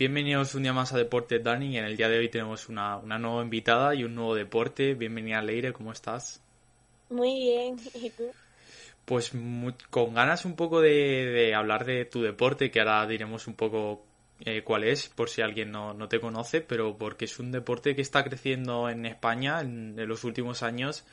[0.00, 3.02] Bienvenidos un día más a Deporte Dani y en el día de hoy tenemos una,
[3.02, 4.94] nueva invitada y un nuevo deporte.
[4.94, 6.40] Bienvenida Leire, ¿cómo estás?
[7.10, 8.30] Muy bien, ¿y tú?
[9.04, 9.30] Pues
[9.90, 14.02] con ganas un poco de, hablar de tu deporte, que ahora diremos un poco
[14.46, 17.94] eh, cuál es, por si alguien no, no, te conoce, pero porque es un deporte
[17.94, 21.04] que está creciendo en España en los últimos años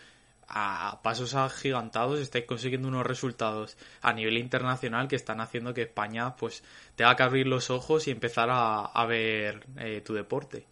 [0.48, 6.35] a pasos agigantados estáis consiguiendo unos resultados a nivel internacional que están haciendo que España
[6.35, 6.63] pues
[6.95, 10.65] tenga que abrir los ojos y empezar a, ver eh, tu deporte.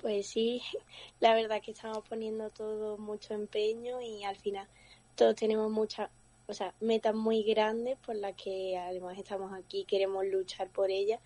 [0.00, 0.62] Pues sí,
[1.20, 4.66] la verdad que estamos poniendo todo mucho empeño y al final
[5.14, 6.10] todos tenemos muchas,
[6.46, 11.20] o sea, metas muy grandes por las que además estamos aquí, queremos luchar por ellas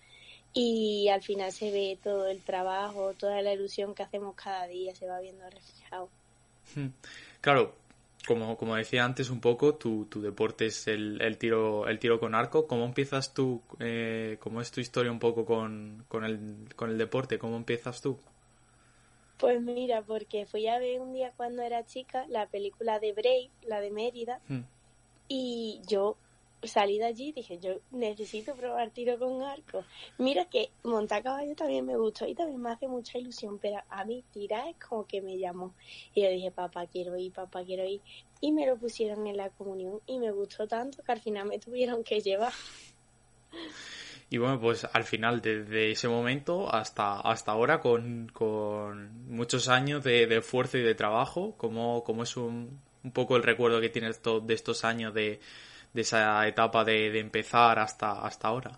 [0.53, 4.95] y al final se ve todo el trabajo, toda la ilusión que hacemos cada día,
[4.95, 6.09] se va viendo reflejado.
[6.73, 6.87] Hmm.
[7.41, 7.75] Claro,
[8.25, 12.19] como, como decía antes un poco, tu, tu deporte es el, el, tiro, el tiro
[12.19, 12.67] con arco.
[12.67, 13.61] ¿Cómo empiezas tú?
[13.79, 17.37] Eh, ¿Cómo es tu historia un poco con, con, el, con el deporte?
[17.37, 18.17] ¿Cómo empiezas tú?
[19.37, 23.51] Pues mira, porque fui a ver un día cuando era chica la película de Brave,
[23.63, 24.61] la de Mérida, hmm.
[25.27, 26.15] y yo
[26.67, 29.83] salí de allí y dije, yo necesito probar tiro con arco.
[30.17, 34.05] Mira que montar caballo también me gustó y también me hace mucha ilusión, pero a
[34.05, 35.73] mí tirar es como que me llamó.
[36.13, 38.01] Y yo dije, papá, quiero ir, papá, quiero ir.
[38.41, 41.59] Y me lo pusieron en la comunión y me gustó tanto que al final me
[41.59, 42.53] tuvieron que llevar.
[44.29, 50.03] Y bueno, pues al final, desde ese momento hasta, hasta ahora, con, con muchos años
[50.03, 53.89] de, de esfuerzo y de trabajo, ¿cómo, cómo es un, un poco el recuerdo que
[53.89, 55.39] tienes de estos años de,
[55.95, 58.77] de esa etapa de, empezar hasta, hasta ahora?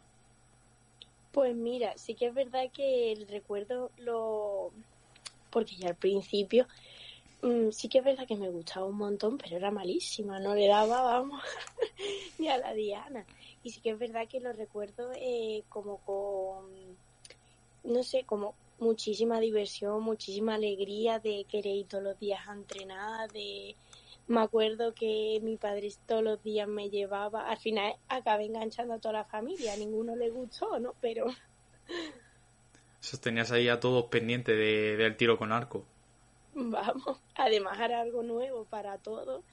[1.31, 4.71] Pues mira, sí que es verdad que el recuerdo lo...
[5.49, 6.67] porque ya al principio
[7.41, 10.67] mm, sí que es verdad que me gustaba un montón, pero era malísima, no le
[10.67, 11.41] daba, vamos,
[12.37, 13.25] ni a la Diana.
[13.63, 16.67] Y sí que es verdad que lo recuerdo eh, como con,
[17.83, 23.31] no sé, como muchísima diversión, muchísima alegría de querer ir todos los días a entrenar,
[23.31, 23.75] de
[24.27, 28.99] me acuerdo que mi padre todos los días me llevaba, al final acabé enganchando a
[28.99, 30.93] toda la familia, a ninguno le gustó, ¿no?
[31.01, 31.27] Pero...
[33.01, 35.85] Eso tenías ahí a todos pendientes de, del tiro con arco.
[36.53, 39.43] Vamos, además era algo nuevo para todos.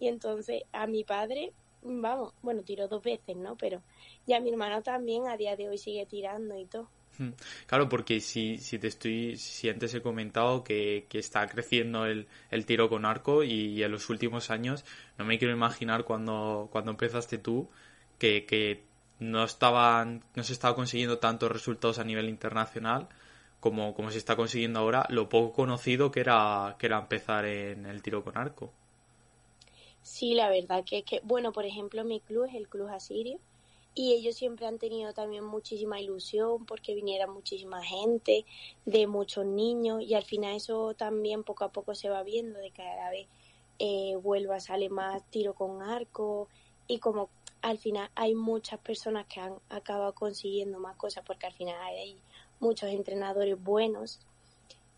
[0.00, 1.52] Y entonces a mi padre,
[1.82, 3.56] vamos, bueno, tiró dos veces, ¿no?
[3.56, 3.82] Pero
[4.26, 6.88] ya mi hermano también a día de hoy sigue tirando y todo.
[7.18, 7.30] Hmm.
[7.66, 12.26] Claro, porque si, si te estoy, si antes he comentado que, que está creciendo el,
[12.50, 14.84] el, tiro con arco y, en los últimos años
[15.16, 17.68] no me quiero imaginar cuando, cuando empezaste tú
[18.18, 18.82] que, que
[19.20, 23.08] no estaban, no se estaba consiguiendo tantos resultados a nivel internacional
[23.60, 27.86] como, como se está consiguiendo ahora, lo poco conocido que era, que era empezar en
[27.86, 28.72] el tiro con arco.
[30.02, 33.38] Sí, la verdad que, que bueno, por ejemplo, mi club es el Club Asirio
[33.94, 38.44] y ellos siempre han tenido también muchísima ilusión porque viniera muchísima gente,
[38.84, 42.70] de muchos niños y al final eso también poco a poco se va viendo de
[42.70, 43.28] cada vez
[43.78, 46.48] eh, vuelva, sale más tiro con arco
[46.86, 47.28] y como
[47.62, 52.16] al final hay muchas personas que han acabado consiguiendo más cosas porque al final hay
[52.60, 54.20] muchos entrenadores buenos.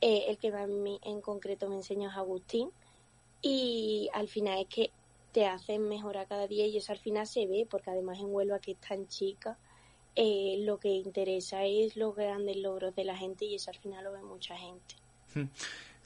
[0.01, 2.71] Eh, el que a mí en concreto me enseñó es Agustín
[3.41, 4.91] y al final es que
[5.37, 8.59] te hacen mejorar cada día y eso al final se ve, porque además en Huelva,
[8.59, 9.59] que es tan chica,
[10.15, 14.03] eh, lo que interesa es los grandes logros de la gente y eso al final
[14.05, 14.95] lo ve mucha gente.
[15.35, 15.49] Hmm.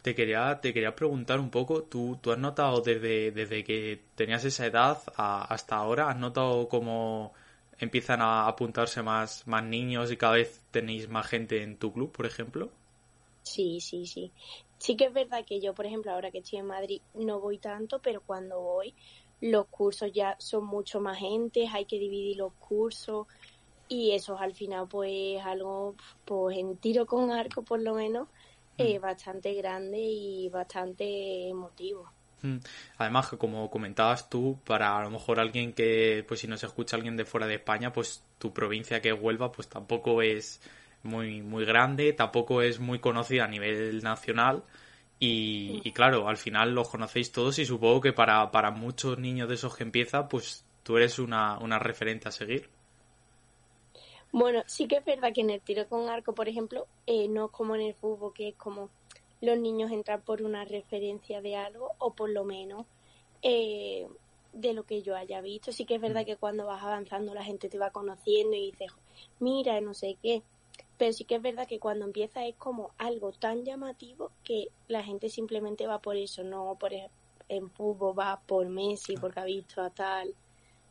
[0.03, 4.45] Te quería, te quería preguntar un poco, ¿tú, tú has notado desde, desde que tenías
[4.45, 7.33] esa edad hasta ahora, has notado cómo
[7.79, 12.11] empiezan a apuntarse más, más niños y cada vez tenéis más gente en tu club,
[12.11, 12.73] por ejemplo?
[13.45, 14.33] Sí, sí, sí.
[14.81, 17.59] Sí que es verdad que yo, por ejemplo, ahora que estoy en Madrid, no voy
[17.59, 18.95] tanto, pero cuando voy,
[19.41, 23.27] los cursos ya son mucho más gente, hay que dividir los cursos
[23.89, 25.95] y eso al final pues algo
[26.25, 28.29] pues en tiro con arco por lo menos
[28.79, 29.03] eh, mm.
[29.03, 32.11] bastante grande y bastante emotivo.
[32.43, 32.59] Mm.
[32.99, 36.97] Además, como comentabas tú, para a lo mejor alguien que, pues si no se escucha
[36.97, 40.61] alguien de fuera de España, pues tu provincia que es Huelva, pues tampoco es
[41.03, 44.63] muy, muy grande, tampoco es muy conocida a nivel nacional.
[45.23, 49.49] Y, y, claro, al final los conocéis todos y supongo que para, para muchos niños
[49.51, 52.71] de esos que empieza, pues tú eres una, una referente a seguir.
[54.33, 57.49] Bueno, sí que es verdad que en el tiro con arco, por ejemplo, eh, no
[57.49, 58.89] como en el fútbol, que es como
[59.41, 62.87] los niños entran por una referencia de algo o por lo menos
[63.43, 64.07] eh,
[64.53, 65.73] de lo que yo haya visto.
[65.73, 66.27] Sí que es verdad mm.
[66.27, 68.93] que cuando vas avanzando la gente te va conociendo y dices,
[69.39, 70.43] mira, no sé qué.
[71.01, 75.03] Pero sí que es verdad que cuando empieza es como algo tan llamativo que la
[75.03, 76.93] gente simplemente va por eso, no por
[77.49, 80.29] en fútbol va por Messi porque ha visto a tal,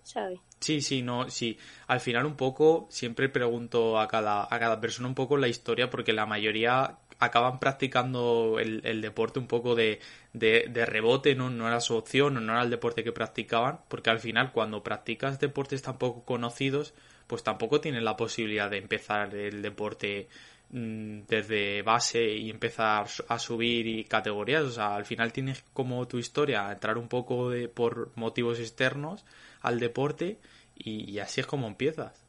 [0.01, 0.39] ¿sabes?
[0.59, 1.59] Sí, sí, no, sí.
[1.85, 5.91] Al final un poco siempre pregunto a cada, a cada persona un poco la historia
[5.91, 9.99] porque la mayoría acaban practicando el, el deporte un poco de,
[10.33, 11.51] de, de, rebote, ¿no?
[11.51, 15.39] no era su opción, no era el deporte que practicaban, porque al final cuando practicas
[15.39, 16.95] deportes tan poco conocidos,
[17.29, 20.27] pues tampoco tienes la posibilidad de empezar el deporte
[20.71, 26.07] mm, desde base y empezar a subir y categorías, o sea, al final tienes como
[26.07, 29.25] tu historia entrar un poco de, por motivos externos
[29.61, 30.39] al deporte
[30.75, 32.19] y, así es como empiezas.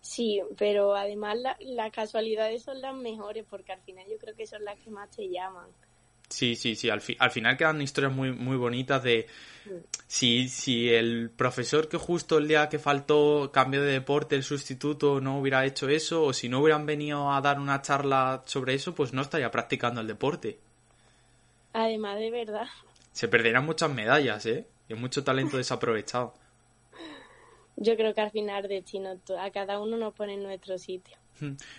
[0.00, 4.64] Sí, pero además las casualidades son las mejores porque al final yo creo que son
[4.64, 5.66] las que más te llaman.
[6.32, 6.88] Sí, sí, sí.
[6.88, 9.26] Al, al final quedan historias muy, muy bonitas de
[10.06, 15.20] si, si el profesor que justo el día que faltó cambio de deporte, el sustituto,
[15.20, 18.94] no hubiera hecho eso, o si no hubieran venido a dar una charla sobre eso,
[18.94, 20.58] pues no estaría practicando el deporte.
[21.74, 22.66] Además, de verdad.
[23.12, 24.66] Se perderán muchas medallas, ¿eh?
[24.88, 26.32] Y mucho talento desaprovechado.
[27.76, 31.18] Yo creo que al final destino a cada uno nos pone en nuestro sitio.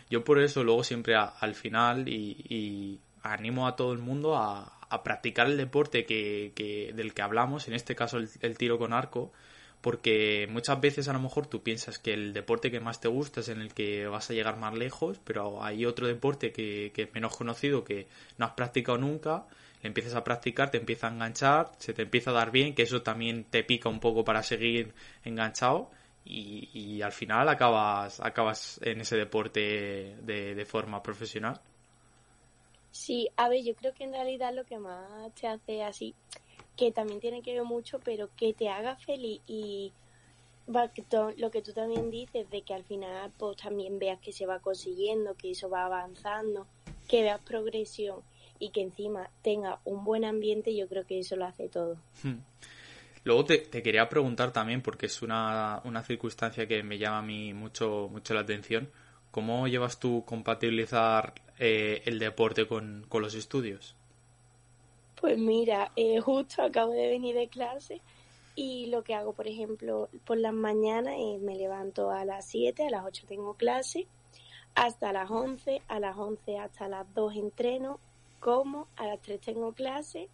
[0.09, 5.47] Yo por eso luego siempre al final y, animo a todo el mundo a, practicar
[5.47, 9.31] el deporte que, del que hablamos, en este caso el, tiro con arco,
[9.81, 13.39] porque muchas veces a lo mejor tú piensas que el deporte que más te gusta
[13.39, 17.03] es en el que vas a llegar más lejos, pero hay otro deporte que, que
[17.03, 19.47] es menos conocido que no has practicado nunca
[19.83, 23.01] empiezas a practicar, te empieza a enganchar, se te empieza a dar bien, que eso
[23.01, 24.93] también te pica un poco para seguir
[25.23, 25.91] enganchado
[26.25, 31.59] y, al final acabas, acabas en ese deporte de, de, forma profesional.
[32.93, 36.13] Sí, a ver, yo creo que en realidad lo que más te hace así,
[36.77, 39.91] que también tiene que ver mucho, pero que te haga feliz y
[40.67, 44.59] lo que tú también dices de que al final pues también veas que se va
[44.59, 46.67] consiguiendo, que eso va avanzando,
[47.09, 48.21] que veas progresión
[48.59, 51.97] y que encima tenga un buen ambiente, yo creo que eso lo hace todo.
[52.21, 52.41] Hmm.
[53.23, 57.53] Luego te, quería preguntar también, porque es una, una, circunstancia que me llama a mí
[57.53, 58.91] mucho, mucho la atención,
[59.31, 63.95] ¿cómo llevas tú compatibilizar eh, el deporte con, los estudios?
[65.19, 68.01] Pues mira, eh, justo acabo de venir de clase
[68.55, 72.85] y lo que hago, por ejemplo, por las mañanas eh, me levanto a las 7,
[72.85, 74.07] a las 8 tengo clase,
[74.75, 77.99] hasta las 11, a las 11 hasta las 2 entreno,
[78.39, 80.29] como a las 3 tengo clase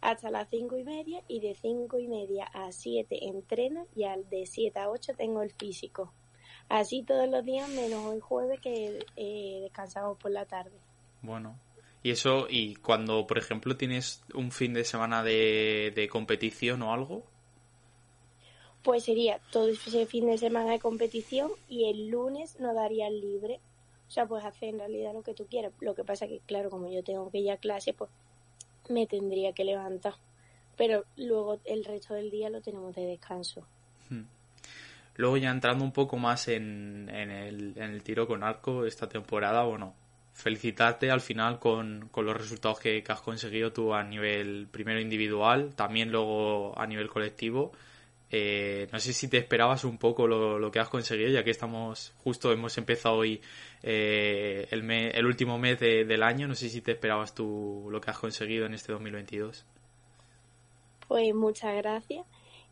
[0.00, 4.28] hasta las 5 y media y de 5 y media a 7 entreno y al
[4.30, 6.12] de 7 a 8 tengo el físico.
[6.70, 10.72] Así todos los días menos hoy jueves que eh, descansamos por la tarde.
[11.20, 11.58] Bueno,
[12.02, 16.94] y eso, y cuando por ejemplo tienes un fin de semana de, de competición o
[16.94, 17.24] algo,
[18.82, 23.60] pues sería todo ese fin de semana de competición y el lunes no daría libre
[24.10, 25.72] o sea, puedes hacer en realidad lo que tú quieras.
[25.78, 28.10] Lo que pasa que, claro, como yo tengo que ir a clase, pues
[28.88, 30.14] me tendría que levantar.
[30.76, 33.64] Pero luego el resto del día lo tenemos de descanso.
[34.08, 34.24] Hmm.
[35.20, 39.06] Luego ya entrando un poco más en, en, el, en el tiro con arco esta
[39.06, 39.94] temporada, bueno,
[40.32, 46.10] felicitarte al final con, los resultados que, has conseguido tú a nivel primero individual, también
[46.10, 47.72] luego a nivel colectivo.
[48.30, 52.14] Eh, no sé si te esperabas un poco lo, que has conseguido, ya que estamos
[52.24, 53.42] justo, hemos empezado hoy
[53.82, 56.48] eh, el, el último mes del año.
[56.48, 59.66] No sé si te esperabas tú lo que has conseguido en este 2022.
[61.08, 62.24] Pues muchas gracias.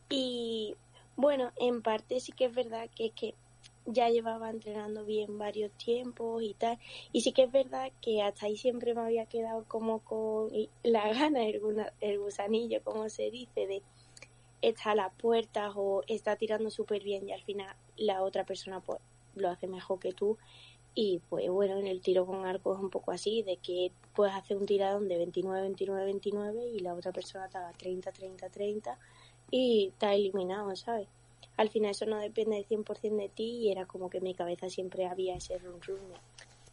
[0.09, 0.75] Y
[1.19, 3.35] bueno, en parte sí que es verdad que es que
[3.87, 6.79] ya llevaba entrenando bien varios tiempos y tal.
[7.11, 10.49] Y sí que es verdad que hasta ahí siempre me había quedado como con
[10.85, 13.83] la gana, el, gusanillo, como se dice, de
[14.63, 18.81] está a las puertas o está tirando súper bien y al final la otra persona
[18.81, 19.01] pues
[19.35, 20.37] lo hace mejor que tú
[20.95, 24.35] y pues bueno en el tiro con arco es un poco así de que puedes
[24.35, 28.49] hacer un tiradón de 29 29 29 y la otra persona te haga 30 30
[28.51, 28.99] 30
[29.51, 31.09] y está eliminado sabes
[31.57, 34.35] al final eso no depende del 100% de ti y era como que en mi
[34.35, 35.99] cabeza siempre había ese run run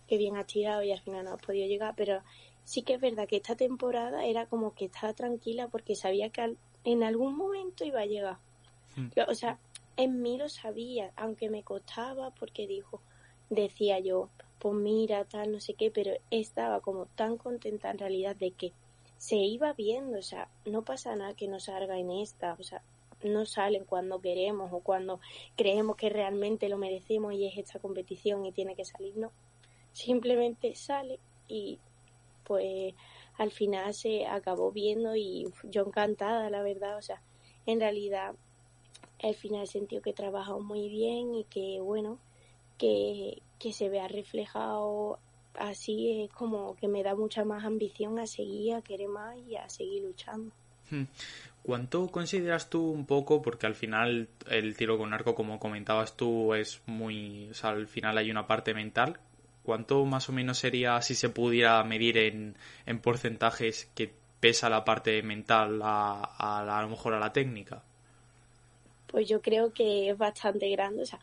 [0.08, 2.22] que bien has tirado y al final no has podido llegar pero
[2.65, 6.41] sí que es verdad que esta temporada era como que estaba tranquila porque sabía que
[6.41, 8.38] al, en algún momento iba a llegar.
[8.96, 9.10] Hmm.
[9.27, 9.60] O sea,
[9.98, 13.01] en mí lo sabía, aunque me costaba porque dijo,
[13.50, 14.29] decía yo,
[14.60, 18.74] pues mira, tal, no sé qué, pero estaba como tan contenta en realidad de que
[19.17, 22.81] se iba viendo, o sea, no pasa nada que no salga en esta, o sea,
[23.24, 25.19] no salen cuando queremos o cuando
[25.55, 29.31] creemos que realmente lo merecemos y es esta competición y tiene que salir, no.
[29.93, 31.79] Simplemente sale y
[32.43, 32.93] pues
[33.38, 37.22] al final se acabó viendo y yo encantada, la verdad, o sea,
[37.65, 38.36] en realidad
[39.24, 42.19] al final sentido que he muy bien y que bueno,
[42.77, 45.19] que, que se vea reflejado
[45.60, 49.56] así es como que me da mucha más ambición a seguir, a querer más y
[49.56, 50.52] a seguir luchando.
[50.90, 51.04] Hmm.
[51.64, 56.54] ¿Cuánto consideras tú un poco, porque al final el tiro con arco, como comentabas tú,
[56.54, 59.20] es muy, o sea, al final hay una parte mental,
[59.64, 64.86] ¿cuánto más o menos sería si se pudiera medir en, en porcentajes que pesa la
[64.86, 67.82] parte mental a, a, a lo mejor a la técnica?
[69.08, 71.20] Pues yo creo que es bastante grande, o sea,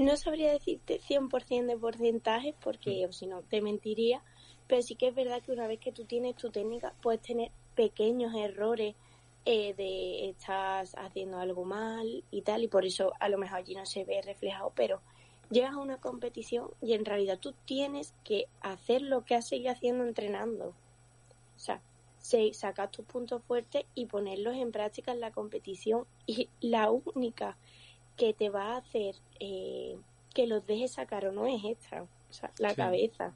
[0.00, 4.22] no sabría decirte 100% de porcentajes porque o si no te mentiría,
[4.66, 7.50] pero sí que es verdad que una vez que tú tienes tu técnica puedes tener
[7.74, 8.94] pequeños errores
[9.44, 13.74] eh, de estás haciendo algo mal y tal, y por eso a lo mejor allí
[13.74, 15.02] no se ve reflejado, pero
[15.50, 19.72] llegas a una competición y en realidad tú tienes que hacer lo que has seguido
[19.72, 20.68] haciendo entrenando.
[21.56, 21.82] O sea,
[22.52, 26.06] sacar tus puntos fuertes y ponerlos en práctica en la competición.
[26.26, 27.56] Y la única
[28.20, 29.96] que te va a hacer eh,
[30.34, 33.34] que los dejes sacar o no es esta, o sea, la cabeza.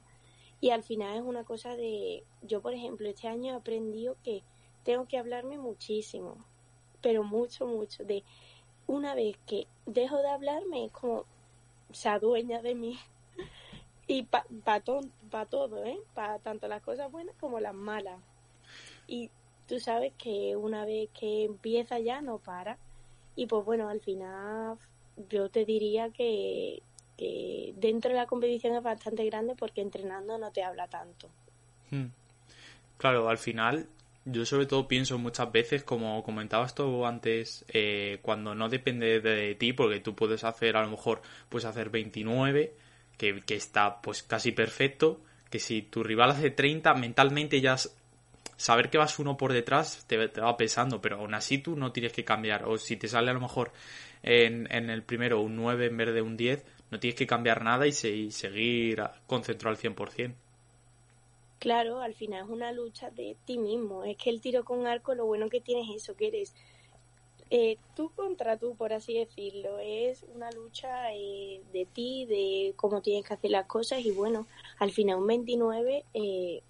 [0.61, 4.43] Y al final es una cosa de, yo por ejemplo, este año he aprendido que
[4.83, 6.37] tengo que hablarme muchísimo,
[7.01, 8.23] pero mucho, mucho, de
[8.85, 11.25] una vez que dejo de hablarme es como
[11.91, 12.99] se adueña de mí
[14.07, 15.99] y para pa todo, ¿eh?
[16.13, 18.21] Para tanto las cosas buenas como las malas.
[19.07, 19.31] Y
[19.67, 22.77] tú sabes que una vez que empieza ya no para.
[23.35, 24.77] Y pues bueno, al final
[25.29, 26.81] yo te diría que,
[27.17, 31.29] que dentro de la competición es bastante grande porque entrenando no te habla tanto.
[31.91, 32.07] Hmm.
[32.97, 33.87] Claro, al final
[34.25, 39.53] yo sobre todo pienso muchas veces, como comentabas tú antes, eh, cuando no depende de
[39.55, 42.73] ti, porque tú puedes hacer a lo mejor, puedes hacer 29,
[43.17, 47.77] que, que está pues casi perfecto, que si tu rival hace 30, mentalmente ya
[48.57, 51.91] saber que vas uno por detrás te, te, va pesando, pero aún así tú no
[51.91, 52.65] tienes que cambiar.
[52.65, 53.71] O si te sale a lo mejor
[54.23, 57.63] en, en el primero un 9 en vez de un 10, no tienes que cambiar
[57.63, 60.33] nada y, se, seguir concentrado al 100%.
[61.59, 64.03] Claro, al final es una lucha de ti mismo.
[64.03, 66.53] Es que el tiro con arco, lo bueno que tienes es eso, que eres
[67.49, 69.79] eh, tú contra tú, por así decirlo.
[69.79, 74.47] Es una lucha eh, de ti, de cómo tienes que hacer las cosas y bueno,
[74.79, 76.61] al final un 29, eh,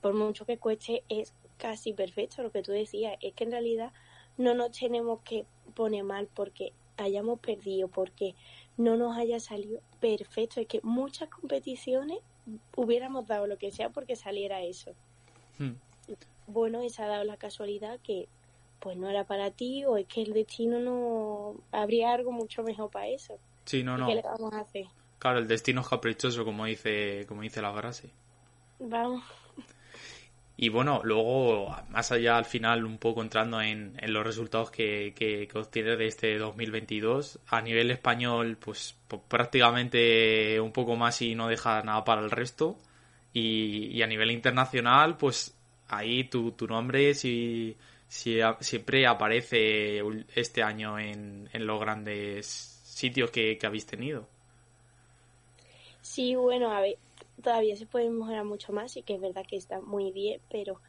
[0.00, 3.16] por mucho que cueste, es casi perfecto lo que tú decías.
[3.20, 3.92] Es que en realidad
[4.36, 5.44] no nos tenemos que
[5.74, 8.34] poner mal porque hayamos perdido, porque
[8.76, 10.60] no nos haya salido perfecto.
[10.60, 12.18] Es que muchas competiciones
[12.76, 14.92] hubiéramos dado lo que sea porque saliera eso.
[15.58, 15.74] Hmm.
[16.46, 18.28] Bueno, y se ha dado la casualidad que
[18.80, 22.90] pues no era para ti o es que el destino no habría algo mucho mejor
[22.90, 23.38] para eso.
[23.66, 24.06] Sí, no, no.
[24.06, 24.86] ¿Qué le vamos a hacer?
[25.18, 28.10] Claro, el destino es caprichoso, como dice, como dice la frase.
[28.78, 29.22] Vamos.
[30.62, 35.14] Y bueno, luego, más allá al final, un poco entrando en, en los resultados que,
[35.16, 41.22] que, que, obtienes de este 2022, a nivel español, pues, pues, prácticamente un poco más
[41.22, 42.76] y no deja nada para el resto.
[43.32, 45.56] Y, y a nivel internacional, pues
[45.88, 47.74] ahí tu, tu nombre si,
[48.06, 50.02] si, siempre aparece
[50.34, 52.46] este año en, en los grandes
[52.84, 54.28] sitios que, que habéis tenido.
[56.02, 56.98] Sí, bueno, a ver,
[57.42, 60.80] todavía se puede mejorar mucho más y que es verdad que está muy bien, pero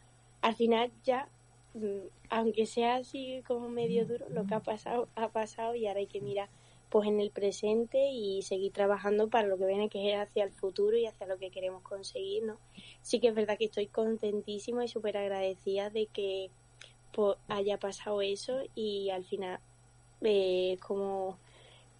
[0.41, 1.27] al final ya,
[1.73, 5.99] mm, aunque sea así como medio duro, lo que ha pasado, ha pasado y ahora
[5.99, 6.49] hay que mirar
[6.89, 10.51] pues en el presente y seguir trabajando para lo que viene que es hacia el
[10.51, 12.57] futuro y hacia lo que queremos conseguir, ¿no?
[13.01, 16.49] Sí que es verdad que estoy contentísima y súper agradecida de que
[17.13, 19.61] pues, haya pasado eso y al final
[20.21, 21.37] eh, como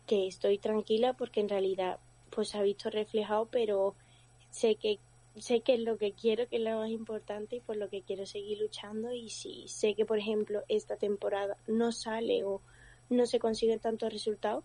[0.08, 2.00] que estoy tranquila porque en realidad
[2.32, 3.96] pues se ha visto reflejado pero
[4.50, 5.00] sé que
[5.38, 8.02] sé que es lo que quiero, que es lo más importante y por lo que
[8.02, 12.62] quiero seguir luchando y si sé que por ejemplo esta temporada no sale o
[13.10, 14.64] no se consiguen tantos resultados,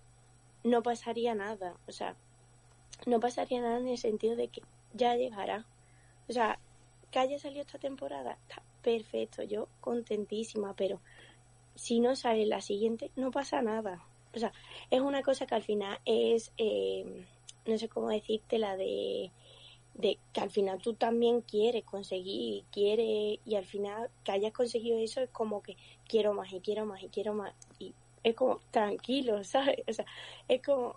[0.65, 2.17] no pasaría nada, o sea,
[3.07, 4.63] no pasaría nada en el sentido de que
[4.95, 5.67] ya llegará.
[6.29, 6.59] O sea,
[7.11, 11.01] que haya salido esta temporada, está perfecto, yo contentísima, pero
[11.75, 14.05] si no sale la siguiente, no pasa nada.
[14.35, 14.53] O sea,
[14.91, 17.27] es una cosa que al final es, eh,
[17.67, 19.31] no sé cómo decirte, la de
[19.99, 24.99] de que al final tú también quieres conseguir, quieres, y al final que hayas conseguido
[24.99, 27.55] eso es como que quiero más y quiero más y quiero más.
[27.79, 29.83] Y es como tranquilo, ¿sabes?
[29.89, 30.05] O sea,
[30.49, 30.97] es como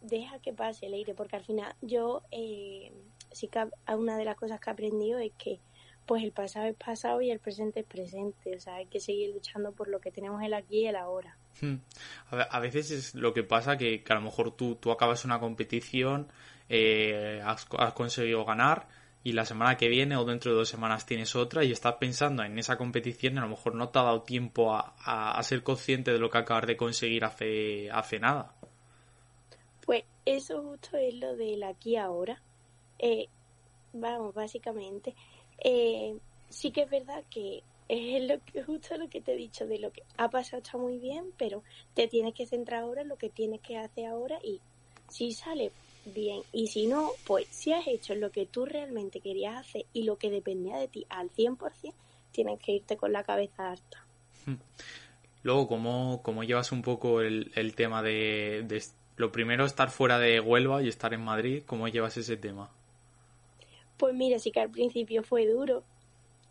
[0.00, 2.92] deja que pase el aire, porque al final yo eh,
[3.32, 5.60] sí que una de las cosas que he aprendido es que
[6.06, 9.34] pues el pasado es pasado y el presente es presente, o sea, hay que seguir
[9.34, 11.37] luchando por lo que tenemos el aquí y el ahora.
[11.60, 11.76] Hmm.
[12.30, 16.28] A veces es lo que pasa que, a lo mejor tú, tú acabas una competición,
[16.68, 18.88] eh, has, conseguido ganar
[19.24, 22.42] y la semana que viene o dentro de dos semanas tienes otra y estás pensando
[22.44, 25.62] en esa competición y a lo mejor no te ha dado tiempo a, a, ser
[25.62, 28.54] consciente de lo que acabas de conseguir hace, hace nada.
[29.84, 32.40] Pues eso justo es lo del aquí ahora.
[32.98, 33.28] Eh,
[33.92, 35.14] vamos, básicamente.
[35.58, 36.16] Eh,
[36.48, 39.78] sí que es verdad que es lo que, justo lo que te he dicho, de
[39.78, 41.62] lo que ha pasado está muy bien, pero
[41.94, 44.60] te tienes que centrar ahora en lo que tienes que hacer ahora y
[45.08, 45.72] si sale
[46.04, 50.04] bien y si no, pues si has hecho lo que tú realmente querías hacer y
[50.04, 51.92] lo que dependía de ti al 100%,
[52.30, 54.04] tienes que irte con la cabeza harta.
[54.46, 54.56] Hmm.
[55.42, 58.82] Luego, ¿cómo, cómo llevas un poco el, el tema de, de,
[59.16, 61.62] lo primero estar fuera de Huelva y estar en Madrid?
[61.64, 62.70] ¿Cómo llevas ese tema?
[63.96, 65.84] Pues mira, sí que al principio fue duro,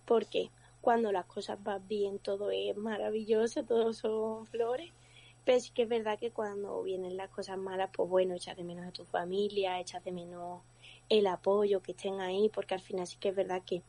[0.06, 0.50] porque
[0.88, 4.94] cuando las cosas van bien todo es maravilloso, todo son flores,
[5.44, 8.64] pero sí que es verdad que cuando vienen las cosas malas, pues bueno, echas de
[8.64, 10.62] menos a tu familia, echas de menos
[11.10, 13.84] el apoyo, que estén ahí, porque al final sí que es verdad que,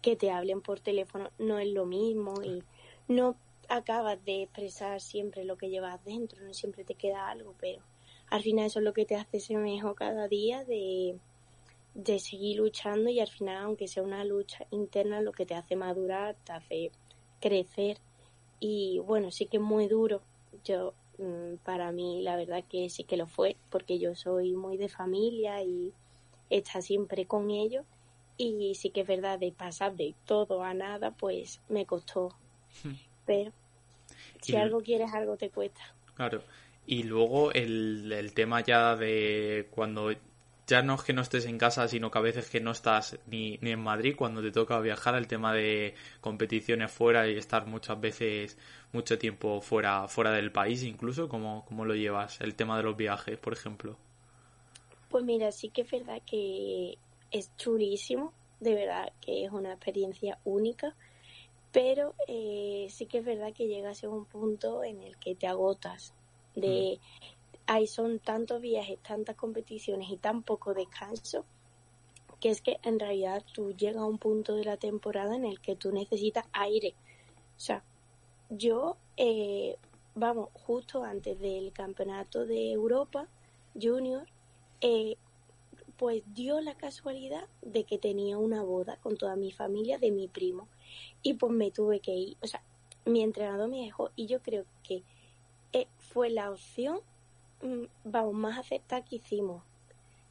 [0.00, 2.62] que te hablen por teléfono no es lo mismo y
[3.08, 3.34] no
[3.68, 7.82] acabas de expresar siempre lo que llevas dentro, no siempre te queda algo, pero
[8.30, 11.18] al final eso es lo que te hace ser mejor cada día de
[11.96, 15.76] de seguir luchando y al final, aunque sea una lucha interna, lo que te hace
[15.76, 16.90] madurar, te hace
[17.40, 17.96] crecer
[18.60, 20.20] y bueno, sí que es muy duro.
[20.62, 24.76] Yo, mm, para mí, la verdad que sí que lo fue, porque yo soy muy
[24.76, 25.92] de familia y
[26.50, 27.86] está siempre con ellos
[28.36, 32.28] y sí que es verdad, de pasar de todo a nada, pues me costó.
[32.84, 32.92] Hmm.
[33.24, 33.52] Pero
[34.42, 35.80] si algo quieres, algo te cuesta.
[36.14, 36.42] Claro.
[36.86, 40.12] Y luego el, el tema ya de cuando
[40.66, 43.18] ya no es que no estés en casa, sino que a veces que no estás
[43.26, 47.66] ni, ni en Madrid cuando te toca viajar, el tema de competiciones fuera y estar
[47.66, 48.58] muchas veces
[48.92, 52.40] mucho tiempo fuera, fuera del país incluso, ¿cómo, ¿cómo lo llevas?
[52.40, 53.96] El tema de los viajes, por ejemplo.
[55.08, 56.98] Pues mira, sí que es verdad que
[57.30, 60.96] es chulísimo, de verdad que es una experiencia única,
[61.70, 65.46] pero eh, sí que es verdad que llegas a un punto en el que te
[65.46, 66.12] agotas
[66.56, 67.35] de mm
[67.66, 71.44] hay son tantos viajes, tantas competiciones y tan poco descanso
[72.40, 75.60] que es que en realidad tú llegas a un punto de la temporada en el
[75.60, 76.94] que tú necesitas aire.
[77.56, 77.82] O sea,
[78.50, 79.76] yo, eh,
[80.14, 83.26] vamos, justo antes del campeonato de Europa
[83.80, 84.26] Junior,
[84.80, 85.16] eh,
[85.96, 90.28] pues dio la casualidad de que tenía una boda con toda mi familia de mi
[90.28, 90.68] primo
[91.22, 92.36] y pues me tuve que ir.
[92.42, 92.62] O sea,
[93.06, 95.02] mi entrenador me dejó y yo creo que
[95.72, 97.00] eh, fue la opción
[98.04, 99.62] vamos, más aceptar que hicimos.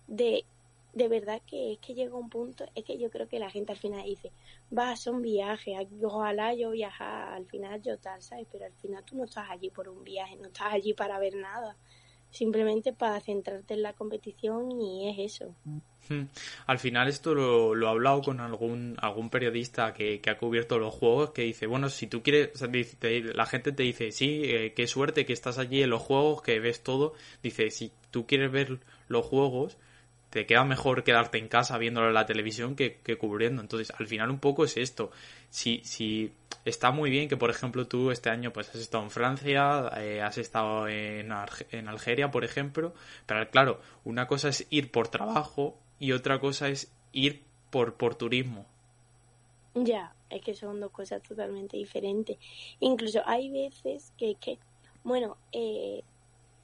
[0.08, 0.46] De,
[0.94, 3.72] de verdad que es que llega un punto, es que yo creo que la gente
[3.72, 4.32] al final dice,
[4.76, 8.48] va, son viajes, ojalá yo viajar, al final yo tal, ¿sabes?
[8.52, 11.36] Pero al final tú no estás allí por un viaje, no estás allí para ver
[11.36, 11.76] nada
[12.36, 15.56] simplemente para centrarte en la competición y es eso.
[16.10, 16.26] Hmm.
[16.68, 20.78] Al final esto lo, lo he hablado con algún algún periodista que, que, ha cubierto
[20.78, 22.52] los juegos que dice, bueno, si tú quieres,
[23.34, 26.60] la gente te dice, sí, eh, qué suerte que estás allí en los juegos, que
[26.60, 29.78] ves todo, dice, si tú quieres ver los juegos,
[30.30, 33.62] te queda mejor quedarte en casa viéndolo en la televisión que, que cubriendo.
[33.62, 35.10] Entonces, al final un poco es esto.
[35.50, 36.34] Si, si
[36.66, 40.22] está muy bien que, por ejemplo, tú este año pues has estado en Francia, eh,
[40.22, 41.32] has estado en,
[41.72, 42.94] en Algeria, por ejemplo,
[43.26, 48.16] pero claro, una cosa es ir por trabajo y otra cosa es ir por, por
[48.16, 48.66] turismo.
[49.76, 52.38] Ya, es que son dos cosas totalmente diferentes.
[52.80, 54.58] Incluso hay veces que, que
[55.04, 56.04] bueno, eh,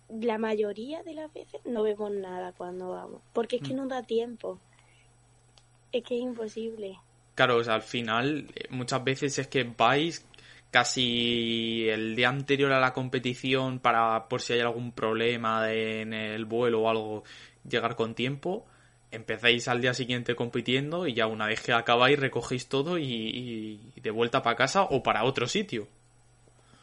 [0.09, 3.77] la mayoría de las veces no vemos nada cuando vamos, porque es que mm.
[3.77, 4.59] no da tiempo.
[5.91, 6.97] Es que es imposible.
[7.41, 10.23] Claro, al final eh, muchas veces es que vais
[10.69, 16.45] casi el día anterior a la competición para por si hay algún problema en el
[16.45, 17.23] vuelo o algo
[17.67, 18.67] llegar con tiempo
[19.09, 24.01] empezáis al día siguiente compitiendo y ya una vez que acabáis recogéis todo y, y
[24.01, 25.87] de vuelta para casa o para otro sitio.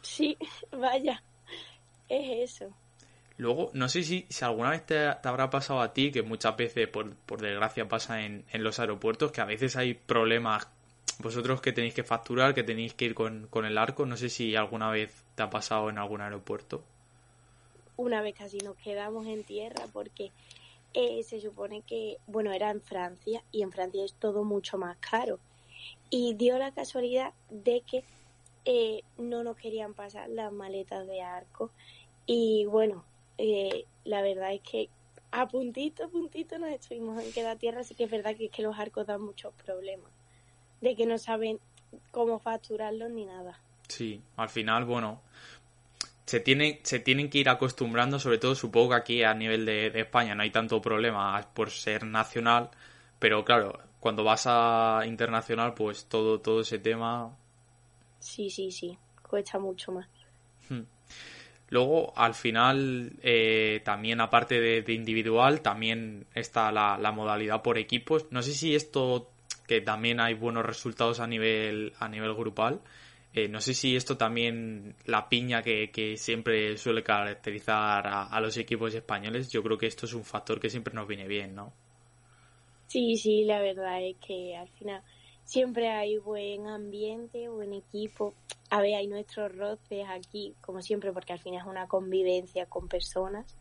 [0.01, 0.37] Sí,
[0.77, 1.23] vaya,
[2.09, 2.73] es eso.
[3.39, 6.89] Luego, no sé si, si alguna vez te, habrá pasado a ti, que muchas veces,
[6.89, 10.67] por, por desgracia, pasa en, en, los aeropuertos, que a veces hay problemas,
[11.19, 14.27] vosotros que tenéis que facturar, que tenéis que ir con, con el arco, no sé
[14.27, 16.83] si alguna vez te ha pasado en algún aeropuerto.
[17.95, 20.31] Una vez casi nos quedamos en tierra porque
[20.93, 24.97] eh, se supone que, bueno, era en Francia y en Francia es todo mucho más
[24.97, 25.39] caro.
[26.09, 28.03] Y dio la casualidad de que
[28.65, 31.71] eh, no nos querían pasar las maletas de arco.
[32.25, 33.05] Y bueno,
[33.41, 34.89] eh, la verdad es que
[35.31, 38.51] a puntito, a puntito nos estuvimos en quedar tierra, así que es verdad que, es
[38.51, 40.11] que los arcos dan muchos problemas,
[40.81, 41.57] de que no saben
[42.11, 43.57] cómo facturarlos ni nada.
[43.87, 45.21] Sí, al final, bueno,
[46.25, 49.87] se, tiene, se tienen que ir acostumbrando, sobre todo supongo que aquí a nivel de,
[49.95, 52.69] España no hay tanto problema por ser nacional,
[53.19, 57.33] pero claro, cuando vas a internacional, pues todo, todo ese tema...
[58.19, 60.09] Sí, sí, sí, cuesta mucho más.
[60.67, 60.81] Hmm.
[61.69, 68.25] Luego, al final, eh, también aparte de, individual, también está la, modalidad por equipos.
[68.31, 69.29] No sé si esto,
[69.67, 72.81] que también hay buenos resultados a nivel, a nivel grupal,
[73.31, 78.93] eh, no sé si esto también, la piña que, siempre suele caracterizar a, los equipos
[78.95, 81.71] españoles, yo creo que esto es un factor que siempre nos viene bien, ¿no?
[82.87, 85.03] Sí, sí, la verdad es que al final
[85.49, 88.35] siempre hay buen ambiente, buen equipo.
[88.69, 92.87] A ver, hay nuestros roces aquí, como siempre, porque al final es una convivencia con
[92.87, 93.57] personas,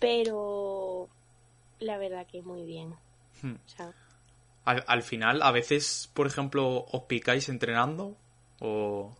[0.00, 1.08] pero
[1.78, 2.96] la verdad que es muy bien.
[3.40, 3.54] Hmm.
[4.64, 8.16] al, al final, a veces, por ejemplo, os picáis entrenando
[8.60, 9.14] o...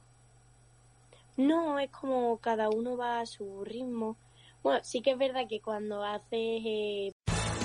[1.36, 4.16] No, es como cada uno va a su ritmo.
[4.64, 6.62] Bueno, sí que es verdad que cuando haces...
[6.64, 7.12] Eh...